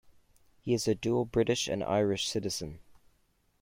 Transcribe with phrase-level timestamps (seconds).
[0.61, 2.79] He is a dual British and Irish citizen.